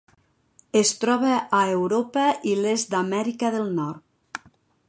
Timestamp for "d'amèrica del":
2.97-3.73